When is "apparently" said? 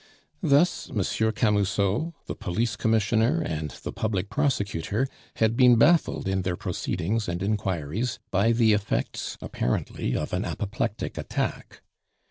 9.41-10.15